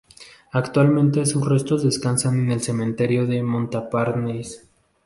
[0.51, 4.63] Actualmente sus restos descansan en el cementerio de Montparnasse.